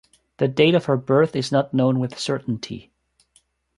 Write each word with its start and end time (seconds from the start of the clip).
The 0.37 0.47
date 0.47 0.73
of 0.73 0.85
her 0.85 0.97
birth 0.97 1.35
is 1.35 1.51
not 1.51 1.75
known 1.75 1.99
with 1.99 2.17
certainty. 2.17 2.91